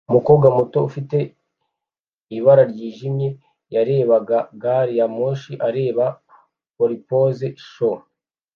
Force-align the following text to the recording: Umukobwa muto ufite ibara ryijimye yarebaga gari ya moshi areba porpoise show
Umukobwa 0.09 0.47
muto 0.57 0.77
ufite 0.89 1.17
ibara 2.37 2.63
ryijimye 2.71 3.29
yarebaga 3.73 4.37
gari 4.61 4.93
ya 4.99 5.07
moshi 5.15 5.51
areba 5.67 6.05
porpoise 6.75 7.47
show 7.71 7.97